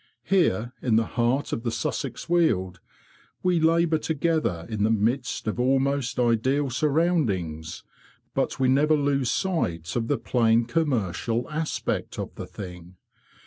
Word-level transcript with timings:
Here, 0.23 0.73
in 0.81 0.95
the 0.95 1.05
heart 1.05 1.53
of 1.53 1.61
the 1.61 1.69
Sussex 1.69 2.27
Weald, 2.27 2.79
we 3.43 3.59
labour 3.59 3.99
together 3.99 4.65
in 4.67 4.81
the 4.81 4.89
midst 4.89 5.45
of 5.47 5.59
almost 5.59 6.19
ideal 6.19 6.71
surroundings, 6.71 7.83
but 8.33 8.59
we 8.59 8.67
never 8.67 8.95
lose 8.97 9.29
sight 9.29 9.95
of 9.95 10.07
the 10.07 10.17
plain, 10.17 10.65
commercial 10.65 11.47
aspect 11.51 12.17
of 12.17 12.33
the 12.33 12.47
thing. 12.47 12.95